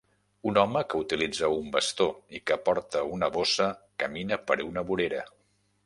Un 0.51 0.55
home 0.61 0.81
que 0.93 1.01
utilitza 1.03 1.49
un 1.57 1.67
bastó 1.75 2.07
i 2.39 2.41
que 2.51 2.59
porta 2.71 3.05
una 3.19 3.31
bossa 3.39 3.71
camina 4.05 4.45
per 4.51 4.63
una 4.73 4.89
vorera. 4.93 5.27